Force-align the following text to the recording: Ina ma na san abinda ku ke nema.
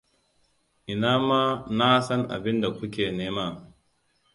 Ina 0.91 1.11
ma 1.27 1.41
na 1.77 1.87
san 2.07 2.21
abinda 2.35 2.67
ku 2.77 2.83
ke 2.93 3.03
nema. 3.17 3.45